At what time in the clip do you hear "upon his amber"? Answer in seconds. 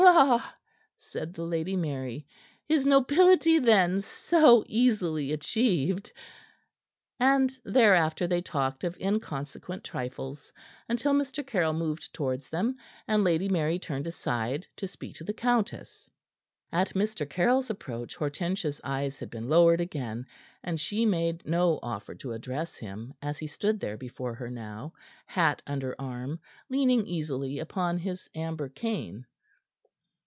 27.59-28.67